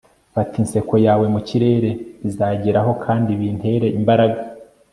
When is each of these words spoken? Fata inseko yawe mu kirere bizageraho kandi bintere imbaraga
Fata 0.33 0.55
inseko 0.63 0.95
yawe 1.05 1.25
mu 1.33 1.39
kirere 1.47 1.89
bizageraho 2.23 2.91
kandi 3.05 3.29
bintere 3.39 3.87
imbaraga 3.99 4.39